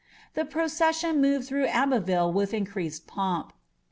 The 0.33 0.45
procession 0.45 1.21
moTeil 1.21 1.45
through 1.47 1.67
Abb* 1.67 2.07
tilte 2.07 2.33
with 2.33 2.55
increased 2.55 3.05
pomp. 3.05 3.53